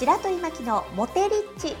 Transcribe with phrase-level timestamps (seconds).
[0.00, 1.76] 白鳥真希のモテリッチ。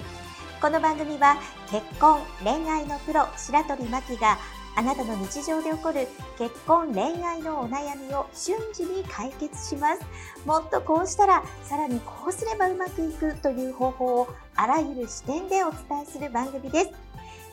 [0.60, 1.38] この番組は
[1.70, 4.36] 結婚恋愛のプロ白鳥真希が
[4.76, 6.06] あなたの日常で起こる
[6.36, 10.02] 結婚恋愛のお悩みを瞬時に解決します。
[10.44, 16.90] もっとこうしたらさらにこうすればうまくいくという方法をあらゆる視点でお伝えする番組です。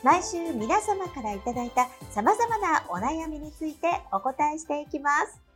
[0.02, 5.47] 毎週皆様からいただいた様々なお悩みについてお答えしていきます。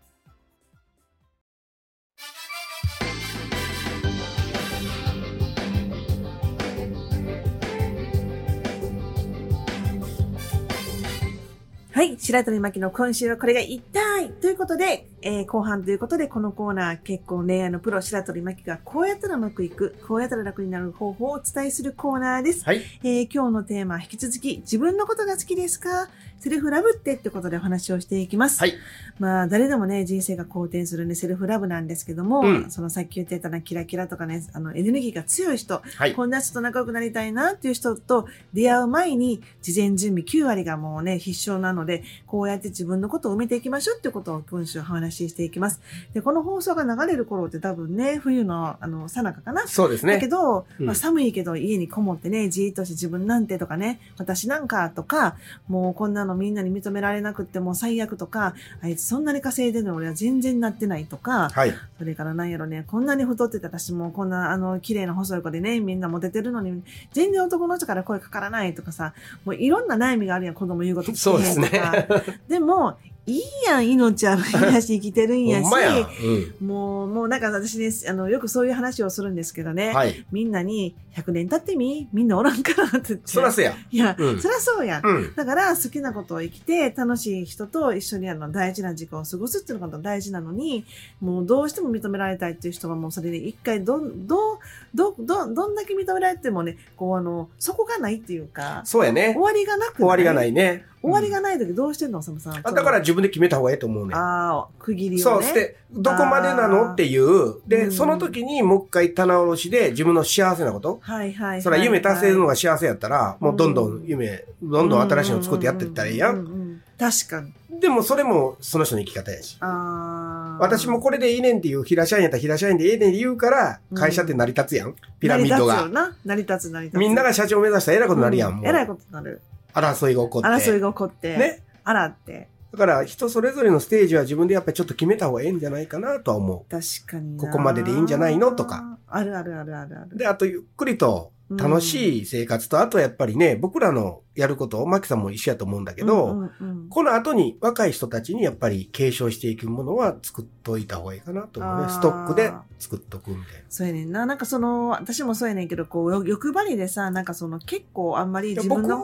[11.94, 12.16] はい。
[12.18, 22.64] 白鳥巻の今週はこれが言いたいということで、えー、後半ということで、このコーナー、結婚恋愛のプロ、白鳥巻がこうやったらうまくいく、こうやったら楽になる方法をお伝えするコーナーです。
[22.64, 22.80] はい。
[23.02, 26.08] えー、今日のテーマ、引き続き、自分のことが好きですか？
[26.42, 28.58] セルフラブってってことでお話をしていきます。
[28.58, 28.74] はい。
[29.20, 36.14] まあ、誰でもね、人生が好転するね、セルフラブなんですけども、うんそのさっき言ってたな、キラキラとかね、あの、エネルギーが強い人、はい。
[36.14, 45.80] こんな人と仲良くなりたいなっていう人と出会う前に、事前準備9割がもうね、必勝なので、こうやって自分のことを埋めていきましょうってことを今週お話ししていきます。
[46.12, 49.68] で、この放送が流れる頃って多分ね、冬の、あの、さなかかな。
[49.68, 50.28] そうですだけね。
[50.28, 55.36] ど、うんまあ、寒いけど家にこもってね、じーっとして自分なんてとかね、私なんかとか、
[55.68, 61.74] もうこんなのみんなに認められなくってもう最悪とか、あいつそんなに稼いでるの俺は全然なってないとか、はい。
[61.98, 71.92] それからなんやろね、こんなに太ってた私もこんなあの綺麗な細い子でね、みんなモテてるのに、全然男の人から声かからないとかさ、もういろんな悩みがあるやん、子供言うこと聞そうですけへんとか。
[71.92, 72.06] ね。
[72.48, 79.94] でも、いいやん、命あるんやし、生きてるんやしほんもう、もうなんか私ね、あの、よくそういう話をするんですけどね、ん。
[79.94, 80.24] はい。
[80.32, 82.08] みんなに100年経ってみ？
[82.12, 83.22] みんなおらんからって言って。
[83.26, 83.74] そらせや。
[83.90, 85.06] いや、うんそらそうやん。
[85.06, 85.34] うん。
[85.34, 90.84] だから好きなことを生きて楽しい人と一緒にあの大事な時間を過ごすっていうのが大事なのに、
[91.20, 94.58] もうどうしても認められたいっていう人はもうそれで一回どん、どう、
[94.94, 99.40] ど、ど、どんだけ認められてもね、こうあの、そこがないっていうか、そうやね終。
[99.42, 100.84] わりがなく終わりがないいね。
[101.02, 102.54] 終わりが、がない時どうしてんの、おさむさん。
[102.56, 104.14] あだから自分で決めた方がいいと思うね。
[104.14, 105.22] ああ、区切りをね。
[105.22, 107.56] そう、して、どこまでなのっていう。
[107.56, 111.00] うで、んその時にもう一回棚卸しで自分の幸せなこと。
[111.02, 111.62] はいはいはい。
[111.62, 116.30] それは夢達成するのがが幸せやったら、もうどんどん夢、どんどん新しいの作ってやっていったらいいや。
[116.30, 117.80] うん確かに。
[117.80, 119.56] でもそれもその人の生き方やし。
[119.58, 120.62] ああ。
[120.62, 124.94] 私もこれでいいねんっていう平社員やったら平社員でいいねんって言うから、会社って成り立つやん。
[125.18, 125.76] ピラミッドが。
[125.76, 126.16] 成り立つよな。
[126.24, 127.00] 成り立つ成り立つ。
[127.00, 129.40] みんなが社長目指したら偉いことになるやん、えらいことになる。
[129.74, 130.48] 争いが起こって。
[130.48, 131.36] 争いが起こって。
[131.36, 131.62] ね。
[131.84, 132.48] あらって。
[132.72, 137.44] だから人それぞれのステージは自分でやっぱりちょっと決めた方がええんじゃないかなとは思確かにな。
[137.44, 138.98] ここまででいいんじゃないのとか。
[139.06, 140.10] あるあるあるあるあう。
[140.10, 140.16] る。
[140.16, 151.88] で、あとゆっくりと楽しい生活と、あとやっぱりね、僕らのやること、マキさんも一緒やと思うんだけど、うんうんうんこの後に若い人たちにやっぱり継承していくものは作っといた方がいいかなと思うね。
[151.90, 153.60] ストックで作っとくみたいな。
[153.70, 154.26] そうやねんな。
[154.26, 159.02] なんかその、私もそうやねんけど、こう、よ欲張りでさ、なんかその、結構あんまり自分の。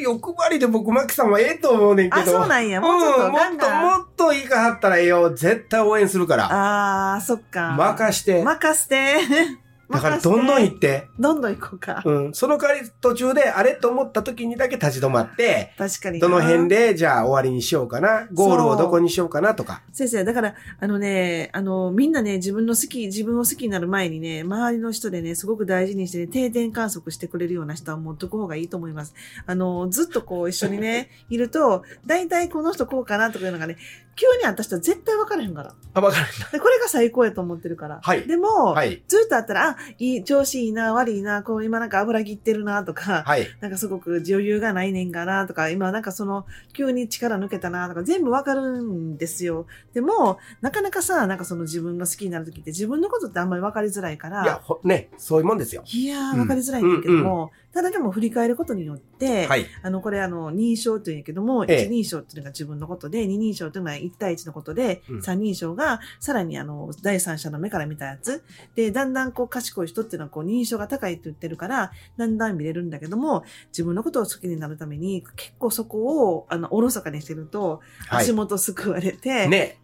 [0.00, 2.22] 欲張りで僕、マキさんはええと思うねんけど。
[2.22, 2.80] あ、そうなんや。
[2.80, 3.70] もうちょっとうん、もっと。
[3.70, 5.32] もっといいかはったらええよ。
[5.34, 6.46] 絶対応援するから。
[6.46, 7.76] ああ、そっか。
[7.78, 8.42] 任して。
[8.42, 9.63] 任せて。
[9.94, 11.08] だからどんどん行って。
[11.18, 12.02] どんどん行こうか。
[12.04, 12.34] うん。
[12.34, 16.28] その代わり途中であれと思った時にだけ立ち止まって、確かにな。
[16.28, 18.28] どの辺でじゃあ終わりにしようかな。
[18.32, 19.82] ゴールをどこにしようかなとか。
[19.92, 29.14] 先生、だから、あのね、あの、みんなね、自分の好き、自分を好きになる前にね、周りの人でね、すごく大事にしてね、定点観測してくれるような人は持っとく方がいいと思います。
[29.46, 33.76] あの、ずっとこう一緒にね、いると、大体この人こうかなとかいうのがね、
[34.16, 35.74] 急に会った人は絶対分からへんから。
[35.94, 38.00] あ、わかるで、これが最高やと思ってるから。
[38.02, 39.02] はいでも、はい。
[39.08, 43.46] ずっと会ったら、あ、いい、調子いいな、悪いな、こう今なんか油切ってるな、とか、はい。
[43.60, 49.66] なんかすごく余裕がないねんかなとか、今なんかその、急に力抜けたなとか、全部わかるんですよ。
[49.92, 55.82] でも、なかなかさ、なんかその自分が好きになるときって自分のことってあんまりわかりづらいから、いや、ほね、そういうもんですよ。
[55.86, 59.66] いやー、うんわかりづらいんだけども、ただでも振り返ることによって、はい。
[59.82, 68.44] あの、これあの、認証というんやけども、ええ一人称っていうのが自分のことで、二人称っていうのは一対一のことで、うん三人称がさらにあの、第三者の目から見たやつ。
[68.76, 78.32] で、だんだんこう賢い人っていうのはこう認証が高いって言ってるから、だんだん見れるんだけども、自分のことを好きになるために、結構そこを、あの、おろそかにしてると、はい足。
[78.32, 79.78] 元すくわれて、ね。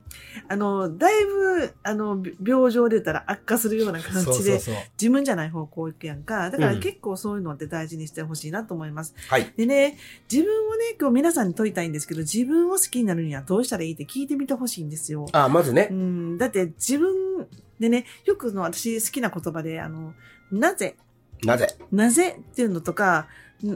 [0.49, 4.75] あの、だいぶ、あの、病状で言ったら悪化するような感じで、そうそうそう。
[5.01, 6.51] 自分じゃない方向行くやんか。
[6.51, 9.15] だからうん結構そういうのって大事にしてほしいなと思います。
[9.29, 9.53] はい。
[9.57, 9.99] でね、
[10.31, 15.27] 自分をね、今日皆さんに問いたいんですけど、自分を好きになるにはどうしたらいいって聞いてみてほしいんですよ。
[15.33, 15.95] あ、まずねう。
[15.95, 17.47] ん、だって自分
[17.79, 20.15] でね、よくの私好きな言葉で、あの、
[20.51, 20.97] なぜ、
[21.43, 21.69] なぜ？
[21.91, 22.39] なぜ？
[22.39, 23.27] っていうのとか、ん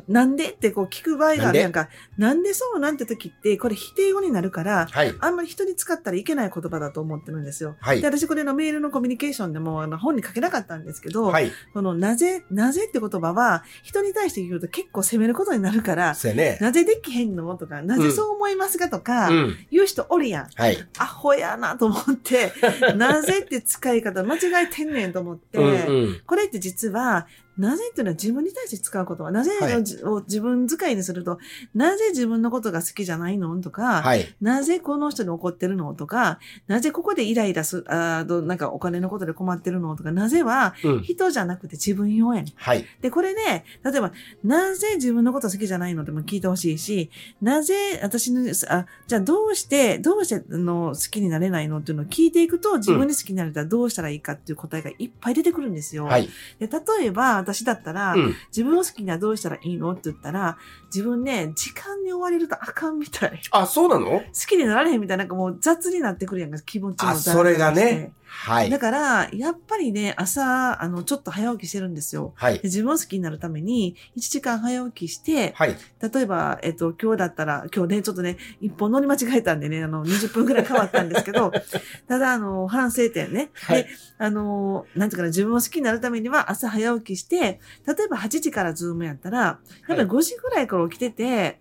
[0.08, 0.50] なんで？
[0.50, 1.88] ってこう聞く場合があるやんか。
[2.16, 2.54] なんで？
[2.54, 5.14] そうなんて時って、これ否定語になるから、はい。
[5.20, 7.76] あんまり人に使ったらいけない言葉だと思ってるんですよ。
[7.80, 8.06] はいで、。
[8.06, 11.50] 私これのメールのコミュニケーションでもあの本に書けなかったんですけど、はい。
[11.72, 16.58] このなぜ、なぜって言葉は人に対して言うと結構責めることになるから、ね。
[16.60, 17.54] なぜできへんの？
[17.56, 18.88] とか、なぜそう思いますか？
[18.88, 19.56] とか、うん。
[19.70, 20.48] 言う人おるやん。
[20.54, 20.78] はい。
[20.98, 22.52] アホやなと思って、
[22.96, 26.20] なぜって使い方間違えてんねんと思って、うんうん。
[26.26, 29.74] これって実は、なぜっていうのは自分に対して使うことは、なぜはい
[30.04, 31.38] を自分使いにすると、
[31.74, 33.60] なぜ自分のことが好きじゃないの？
[33.60, 34.34] とか、はい。
[34.40, 35.94] なぜこの人に怒ってるの？
[35.94, 39.94] とか、なぜここでイライラす、あなんかお金のことで困ってるの？
[39.96, 41.02] とか、なぜはうん。
[41.02, 42.52] 人じゃなくて自分用やねん。
[42.56, 42.84] はい。
[43.00, 44.12] で、これね、例えば、
[44.42, 46.02] なぜ自分のこと好きじゃないの？
[46.02, 47.10] っても聞いてほしいし、
[47.40, 51.78] なぜ私の、あ、じゃあどうして、どうしてあの好きになれないの？
[51.78, 56.06] っていうのを聞いていくと、自分に好きになれたらどうしたらいいかっていう答えがいっぱい出てくるんですよ。
[56.06, 56.28] はい。
[56.58, 58.34] で例えば、私だったら、うん。
[58.48, 59.92] 自分を好きにはどうしたらいいの？
[59.92, 63.40] って言ったら、自分ね、時間に追われるとあかんみたい。
[63.50, 64.06] あ、そうなの？
[64.06, 68.12] 好きになられへんみたいな、なんかもう雑になってくるやんか、気持ちもあ、雑それがね。
[68.36, 68.80] はいだ。
[68.80, 72.32] から、やっぱりね、朝、あの、ちょっと早起きしてるんですよ。
[72.34, 72.62] はいで。
[72.64, 75.76] 自分を好きになるために、1時間早起きして、はい。
[76.12, 81.52] 例えば、えっと、今日だったら、今日ね、ちょっとね、一本乗り間違えたんでね、あの、20分くらい変わったんですけど、
[82.08, 83.50] ただ、あの、反省点ね。
[83.54, 83.88] はいで、
[84.18, 91.58] あの、なんていうかな、自分を好きになるためには、朝早起きして、例えば8時からズームやったら、やっぱり5時ぐらいから起きてて、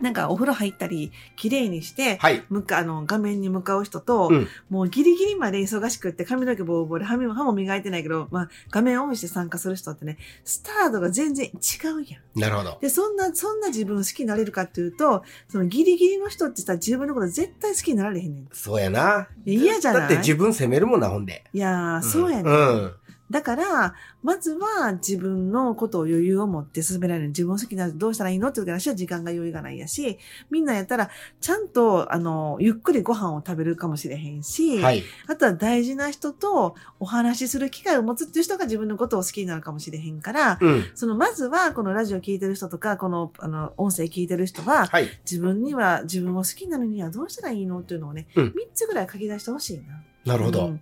[0.00, 2.44] なんかお風呂入ったり、綺麗にして、はい。
[2.48, 11.50] 向か、あの、画面に向かう人と、うんもうギリギリまで忙しくって髪の毛ボーボーで歯も歯も磨いてないけど、まあ、画面オンして参加する人ってね、スタートが全然違
[11.88, 12.40] うやん。
[12.40, 12.78] なるほど。
[12.80, 18.48] で、そんな、そんな自分を好きになれるかっていうと、そのギリギリの人ってさ、自分のこと絶対好きになられへんねん。
[18.52, 19.28] そうやな。
[19.44, 20.00] で嫌じゃない？
[20.02, 21.44] だって自分責めるもんな、ほんで。
[21.52, 22.92] いやー、そうやね、うん。
[23.30, 27.28] だから、まずは自分のことを余裕を持って進められる。
[27.28, 28.48] 自分を好きになどうしたらいいの？
[28.48, 30.18] って言うから、私は時間が余裕がないやし、
[30.50, 31.10] みんなやったら、
[31.40, 35.04] ちゃんと、あの、ゆっくりご飯を食べるかもしれへんし、はい。
[35.28, 40.84] あとは大事な人とお話しする機会を持つっていう人が自分のことを好きになるかもしれへんから、うん。
[40.94, 45.08] その、まずは、このラジオ聞いてる人とか、この、あの、音声聞いてる人は、はい。
[45.30, 47.80] 自分には、自分を好きになるにはどうしたらいいの？
[47.80, 50.02] っていうのをね、うん3つぐらい書き出してほしいな。
[50.24, 50.66] なるほど。
[50.66, 50.80] うん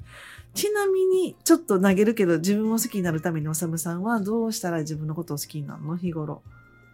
[0.58, 5.96] ちなみに、ちょっと投げるけど、自分を好きになるために、おさむさんはどうしたら自分のことを好きになるの？
[5.96, 6.43] 日頃。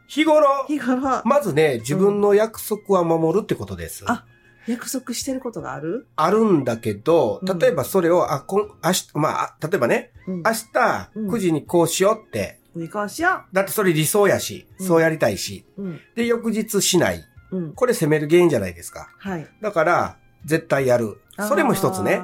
[0.06, 4.05] 日頃、日頃、まずね、自分の約束は守るってことです。
[4.06, 4.26] あ
[4.66, 6.06] 約束してることがある？
[6.16, 10.37] あるんだけどうん、例えばそれを、あ、こん、明日、まああ、例えばね、うん。
[10.43, 15.82] 明日うん9時にこうしようって、見こうしよだってそれ理想やし、うんそうやりたいし、う。
[15.82, 16.00] うん。
[16.14, 17.25] で、翌日しない。
[17.50, 17.72] うん。
[17.72, 19.08] これ責める原因じゃないですか。
[19.19, 19.46] はい。
[19.62, 21.19] だから、絶対やる。
[21.49, 22.22] それも一つね。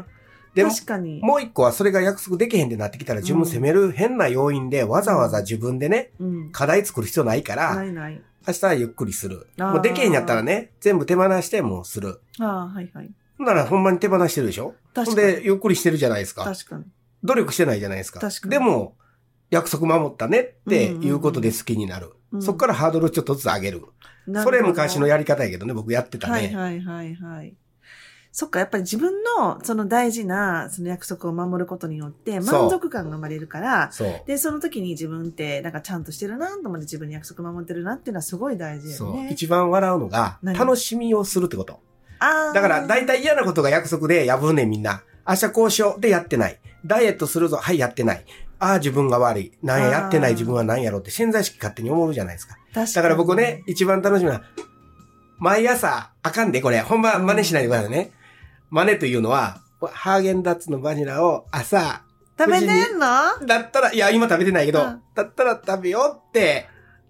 [0.52, 0.68] あでー。
[0.68, 1.20] 確かに。
[1.22, 6.52] もう一個はそれが約束できへんってなってきたら自分責める変な要因でわざわざ自分でね、うん。
[6.52, 8.20] 課題作る必要ないから、ないない。
[8.46, 9.46] 明日はゆっくりする。
[9.58, 12.20] もうできへんやったらね、全部手放してもうする。
[12.38, 13.10] ああ、はいはい。
[13.38, 14.74] ほんならほんまに手放してるでしょ？
[14.94, 15.26] 確かに。
[15.34, 16.44] で、ゆっくりしてるじゃないですか。
[16.44, 16.84] 確かに。
[17.22, 18.20] 努力してないじゃないですか。
[18.20, 18.96] 確かにでも、
[19.50, 22.06] 約束守ったねっていうことで好きになる。
[22.06, 23.82] うんそっからハードルちょっとずつ上げる。
[24.28, 26.32] なるそれ昔のやり方やけどね、僕やってたね。
[26.32, 27.54] はいはいはいはい。
[28.32, 33.90] そっか、やっぱり自分のその大事なその約束を守ることによって満足感が生まれるから。
[34.26, 39.02] で、その時に自分ってなんかちゃんとしてるなと思って自分に約束守ってるなっていうのはすごい大事。
[39.02, 39.30] よね。
[39.32, 40.56] 一番笑うのが、何？
[40.56, 41.80] 楽しみをするってこと。
[42.20, 45.02] あーだから、大体嫌なことが約束で破んねんみんな。
[45.28, 46.58] 明日こうしようでやってない。
[46.86, 47.56] ダイエットするぞ。
[47.56, 48.24] はい、やってない。
[48.58, 49.52] ああ、自分が悪い。
[49.62, 52.56] なんや、やってない自分は何やろうって潜在意識勝手に思うじゃないですか。
[52.74, 54.42] 確かにだから僕ね、一番楽しみな、
[55.38, 56.80] 毎朝、あかんで、これ。
[56.80, 58.12] ほんま真似しないでくださいね。
[58.70, 59.60] 真似というのは、
[59.92, 62.02] ハーゲンダッツのバニラを朝、
[62.38, 63.46] 食べてんの？
[63.46, 66.66] だったら、いや、今食べてないけど、うんだったら食べようって。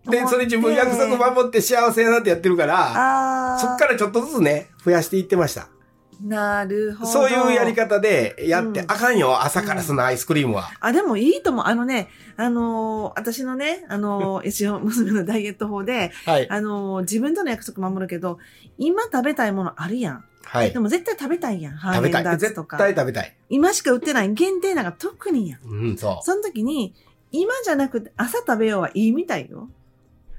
[0.09, 3.59] で、それ自分約束守って幸せやなってやってるから。
[3.61, 5.69] そっからちょっとずつね、増やしていってました。
[6.23, 7.11] なるほど。
[7.11, 10.71] そういうやり方でやって、うんあかんよ、朝からそのアイスクリームは。
[10.81, 11.65] あ、でもいいと思う。
[11.67, 16.51] あのね、あのー私のね、あのー 一応娘のダイエット法で、はい。
[16.51, 18.39] あのー自分との約束守るけど、
[18.79, 20.25] 今食べたいものあるやん。
[20.51, 20.81] はいで。
[20.81, 21.77] も絶対食べたいやん。
[21.77, 22.23] ハー食べたい。
[22.25, 22.77] ゲンダッツ絶とか。
[22.77, 23.37] 対食べたい。
[23.49, 25.61] 今しか売ってない限定なんか特にやん。
[25.63, 26.25] うん、そう。
[26.25, 26.93] その時に、
[27.31, 29.69] 今じゃなくて朝食べようはいいみたいよ。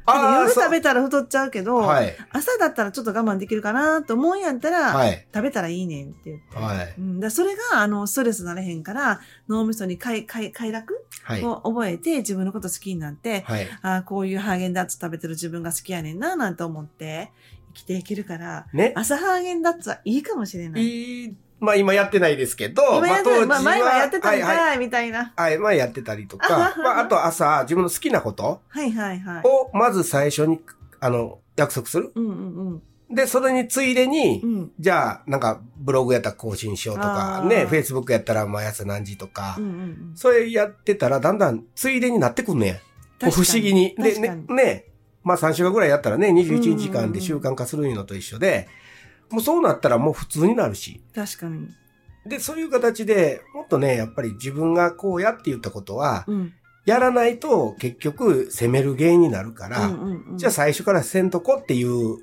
[0.06, 2.14] あーそう夜食べたら太っちゃうけど、はい。
[2.32, 5.26] 朝だったらちょっと我慢できるかなと思うんやったら、はい。
[5.34, 6.58] 食べたらいいねんって言って。
[6.58, 6.94] はい。
[6.98, 11.44] うん、だそれが、あの、ストレスなれへんから、脳みそに快、快、快楽はい。
[11.46, 13.68] を覚えて、自分のこと好きになって、はい。
[13.82, 17.32] ああ、こういうハーゲンダッツ食べてる自分が好きやねんな、なんて思って
[17.74, 18.94] 生きていけるから、ね。
[18.96, 20.84] 朝ハーゲンダッツはいいかもしれない。
[20.84, 25.32] いいまあ今やってないですけど、今やってた、まあ前はやってたんはいはいかい、みたいな。
[25.36, 29.44] はい、前やってたりとか、まああと朝自分の好きなことはいはいはい。
[29.46, 30.60] をまず最初に、
[31.00, 32.12] あの、約束する。
[32.16, 32.30] うんう
[32.76, 32.82] ん
[33.14, 34.54] で、それについでにうん。
[34.54, 34.72] う、ん。
[34.80, 40.12] じゃあ、なんか、ブログやったら更新しようとかあ、ーね、フェイスブックやったら毎朝何時とかうん、うんうん。
[40.16, 43.30] それやってたらだんだんついでになってくんねん。
[43.30, 43.96] 不思議に。
[43.98, 44.86] で、ねね、
[45.24, 48.68] まあ3週間ぐらいやったらね、21時間で習慣化するのと一緒で、
[49.30, 51.02] もうそうなったらもう普通になるし。
[51.16, 51.70] 確かに。
[52.26, 56.54] で、そういう形で、もっとね、やっぱり自分がこうやって言ったことは、うん。
[56.86, 62.18] やらないと結局責める原因になるから、うんうんうんじゃあ最初からせんとこっていう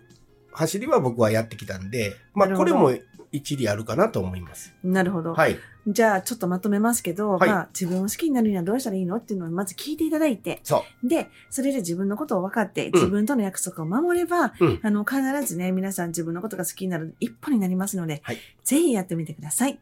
[0.52, 2.92] 走りは僕はやってきたんで、まあこれも
[3.30, 4.74] 一理あるかなと思います。
[4.82, 5.34] なるほど。
[5.34, 5.56] はい。
[5.90, 7.48] じゃあ、ちょっとまとめますけど、はい。
[7.48, 10.60] まあ、自分を好きになるにはどうしたらいいのっていうのをまず聞いていただいて。
[11.02, 14.80] で、それで自分のことを分かって、自分との約束を守れば、うん。
[14.82, 18.38] あの、必ずね、皆さん自分のことが好きになる一歩になりますので、はい。
[18.64, 19.80] ぜひやってみてください。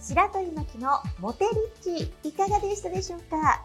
[0.00, 1.44] 白鳥巻のモテ
[1.84, 3.64] リッチいかがでしたでしょうか？